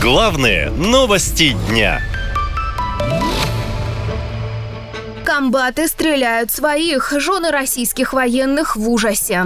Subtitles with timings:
[0.00, 2.00] Главные новости дня.
[5.26, 7.12] Комбаты стреляют своих.
[7.20, 9.44] Жены российских военных в ужасе.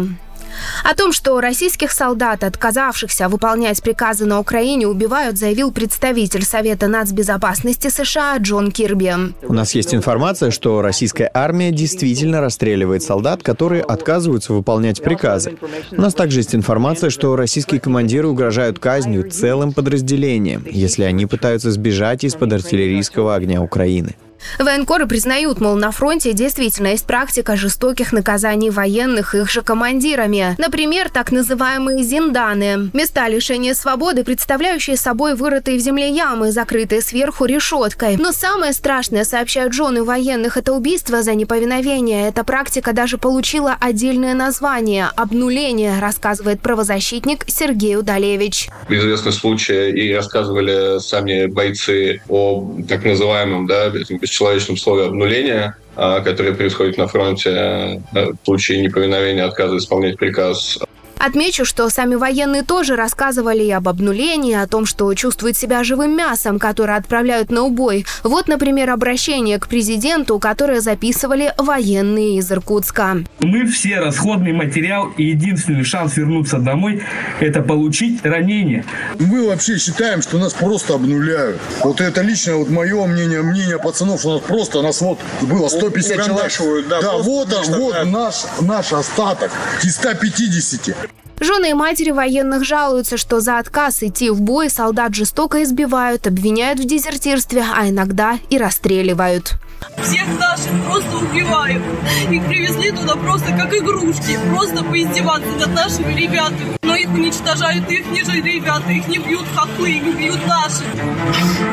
[0.83, 7.89] О том, что российских солдат, отказавшихся выполнять приказы на Украине, убивают, заявил представитель Совета нацбезопасности
[7.89, 9.05] США Джон Кирби.
[9.43, 15.57] У нас есть информация, что российская армия действительно расстреливает солдат, которые отказываются выполнять приказы.
[15.93, 21.71] У нас также есть информация, что российские командиры угрожают казнью целым подразделениям, если они пытаются
[21.71, 24.17] сбежать из-под артиллерийского огня Украины.
[24.59, 30.55] Военкоры признают, мол, на фронте действительно есть практика жестоких наказаний военных их же командирами.
[30.59, 37.45] Например, так называемые зинданы– места лишения свободы, представляющие собой вырытые в земле ямы, закрытые сверху
[37.45, 38.17] решеткой.
[38.17, 42.29] Но самое страшное, сообщают жены военных, это убийство за неповиновение.
[42.29, 48.69] Эта практика даже получила отдельное название– обнуление, рассказывает правозащитник Сергей Удалевич.
[48.89, 53.91] Известны случаи и рассказывали сами бойцы о так называемом да,
[54.35, 60.79] бесчеловечном слове обнуления, а, которое происходит на фронте э, в случае неповиновения, отказа исполнять приказ
[61.27, 66.15] Отмечу, что сами военные тоже рассказывали и об обнулении, о том, что чувствуют себя живым
[66.15, 68.05] мясом, которое отправляют на убой.
[68.23, 73.25] Вот, например, обращение к президенту, которое записывали военные из Иркутска.
[73.41, 77.03] Мы все расходный материал, и единственный шанс вернуться домой–
[77.41, 78.85] это получить ранение.
[79.19, 81.59] Мы вообще считаем, что нас просто обнуляют.
[81.83, 86.51] Вот это лично вот мое мнение, мнение пацанов, что нас просто, нас вот было 150
[86.51, 86.89] человек.
[86.89, 89.51] Да, да вот, вот наш, наш остаток
[89.83, 91.14] из 150.
[91.41, 96.81] Жены и матери военных жалуются, что за отказ идти в бой солдат жестоко избивают, обвиняют
[96.81, 99.55] в дезертирстве, а иногда и расстреливают.
[100.03, 101.83] Всех наших просто убивают.
[102.31, 106.77] Их привезли туда просто как игрушки, просто поиздеваться над нашими ребятами.
[106.83, 110.85] Но их уничтожают их не же ребята, их не бьют хохлы, их бьют наши.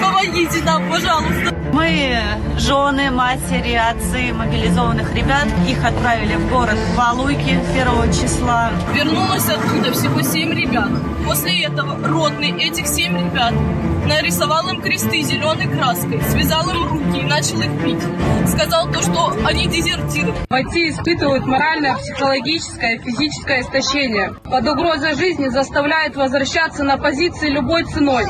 [0.01, 1.60] Помогите нам, пожалуйста.
[1.73, 2.19] Мы
[2.57, 5.47] жены, матери, отцы мобилизованных ребят.
[5.67, 8.71] Их отправили в город Валуйки 1 числа.
[8.93, 10.89] Вернулось оттуда всего семь ребят.
[11.25, 13.53] После этого ротный этих семь ребят
[14.05, 18.03] нарисовал им кресты зеленой краской, связал им руки и начал их бить.
[18.49, 20.33] Сказал то, что они дезертиры.
[20.49, 24.33] Бойцы испытывают моральное, психологическое, физическое истощение.
[24.43, 28.25] Под угрозой жизни заставляет возвращаться на позиции любой ценой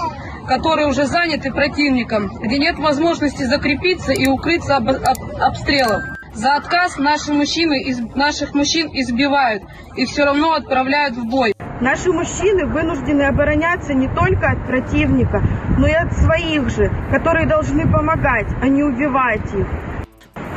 [0.52, 6.04] которые уже заняты противником, где нет возможности закрепиться и укрыться об, об обстрелов.
[6.34, 9.64] За отказ наши мужчины, из, наших мужчин избивают
[9.96, 11.54] и все равно отправляют в бой.
[11.80, 15.42] Наши мужчины вынуждены обороняться не только от противника,
[15.78, 19.68] но и от своих же, которые должны помогать, а не убивать их.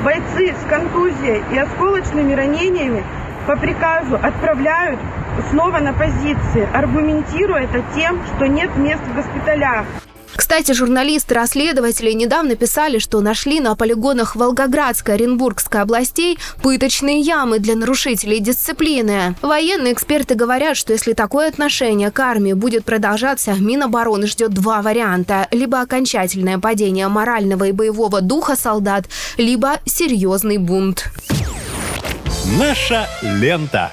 [0.02, 3.04] Бойцы с контузией и осколочными ранениями
[3.46, 4.98] по приказу отправляют
[5.50, 9.86] снова на позиции, аргументируя это тем, что нет мест в госпиталях.
[10.36, 17.76] Кстати, журналисты-расследователи недавно писали, что нашли на полигонах Волгоградской и Оренбургской областей пыточные ямы для
[17.76, 19.36] нарушителей дисциплины.
[19.42, 25.46] Военные эксперты говорят, что если такое отношение к армии будет продолжаться, Минобороны ждет два варианта.
[25.50, 29.04] Либо окончательное падение морального и боевого духа солдат,
[29.36, 31.10] либо серьезный бунт.
[32.58, 33.92] Наша лента.